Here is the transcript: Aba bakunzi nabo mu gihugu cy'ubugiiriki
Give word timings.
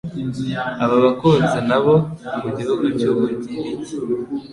Aba 0.83 0.95
bakunzi 1.05 1.59
nabo 1.69 1.95
mu 2.41 2.49
gihugu 2.57 2.85
cy'ubugiiriki 2.97 3.91